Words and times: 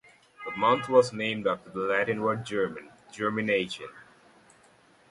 The 0.45 0.57
month 0.57 0.89
was 0.89 1.13
named 1.13 1.45
after 1.45 1.69
the 1.69 1.81
Latin 1.81 2.21
word 2.21 2.43
"germen", 2.43 2.89
"germination". 3.11 3.89